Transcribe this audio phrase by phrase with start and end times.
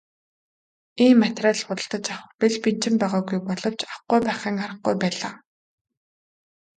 [1.03, 5.33] Ийм материал худалдаж авах бэл бэнчин байгаагүй боловч авахгүй байхын аргагүй байлаа.